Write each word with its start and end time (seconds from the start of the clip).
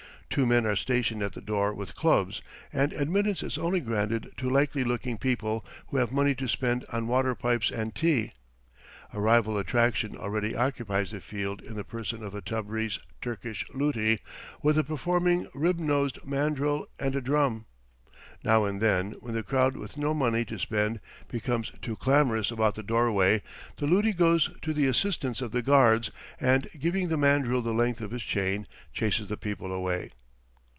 Two 0.33 0.45
men 0.45 0.65
are 0.65 0.77
stationed 0.77 1.21
at 1.21 1.33
the 1.33 1.41
door 1.41 1.73
with 1.73 1.93
clubs, 1.93 2.41
and 2.71 2.93
admittance 2.93 3.43
is 3.43 3.57
only 3.57 3.81
granted 3.81 4.31
to 4.37 4.49
likely 4.49 4.85
looking 4.85 5.17
people 5.17 5.65
who 5.87 5.97
have 5.97 6.13
money 6.13 6.33
to 6.35 6.47
spend 6.47 6.85
on 6.89 7.05
water 7.07 7.35
pipes 7.35 7.69
and 7.69 7.93
tea. 7.93 8.31
A 9.11 9.19
rival 9.19 9.57
attraction 9.57 10.15
already 10.15 10.55
occupies 10.55 11.11
the 11.11 11.19
field 11.19 11.61
in 11.61 11.73
the 11.75 11.83
person 11.83 12.23
of 12.23 12.33
a 12.33 12.41
Tabreez 12.41 12.97
Turkish 13.21 13.65
luti 13.73 14.21
with 14.63 14.77
a 14.77 14.85
performing 14.85 15.49
rib 15.53 15.77
nosed 15.77 16.17
mandril 16.25 16.85
and 16.97 17.13
a 17.13 17.19
drum. 17.19 17.65
Now 18.41 18.63
and 18.63 18.79
then, 18.79 19.15
when 19.19 19.33
the 19.33 19.43
crowd 19.43 19.75
with 19.75 19.97
no 19.97 20.13
money 20.13 20.45
to 20.45 20.57
spend 20.57 21.01
becomes 21.27 21.73
too 21.81 21.97
clamorous 21.97 22.51
about 22.51 22.75
the 22.75 22.83
doorway, 22.83 23.41
the 23.75 23.85
luti 23.85 24.13
goes 24.13 24.49
to 24.61 24.73
the 24.73 24.87
assistance 24.87 25.41
of 25.41 25.51
the 25.51 25.61
guards, 25.61 26.09
and 26.39 26.69
giving 26.79 27.09
the 27.09 27.17
mandril 27.17 27.61
the 27.61 27.73
length 27.73 27.99
of 27.99 28.11
his 28.11 28.23
chain, 28.23 28.65
chases 28.93 29.27
the 29.27 29.35
people 29.35 29.73
away. 29.73 30.09